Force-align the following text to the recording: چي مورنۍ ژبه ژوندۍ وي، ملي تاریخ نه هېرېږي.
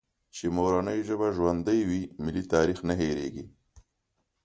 چي 0.35 0.45
مورنۍ 0.55 0.99
ژبه 1.07 1.27
ژوندۍ 1.35 1.79
وي، 1.89 2.01
ملي 2.23 2.43
تاریخ 2.53 2.79
نه 2.89 2.93
هېرېږي. 3.01 3.45